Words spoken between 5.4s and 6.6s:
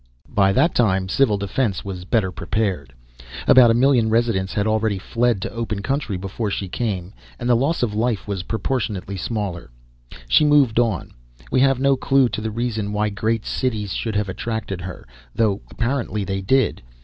to open country before